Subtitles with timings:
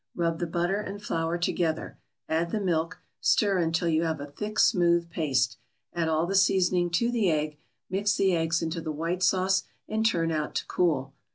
[0.15, 4.57] Rub the butter and flour together, add the milk, stir until you have a thick,
[4.57, 5.57] smooth paste.
[5.93, 10.03] Add all the seasoning to the egg, mix the eggs into the white sauce and
[10.03, 11.13] turn out to cool.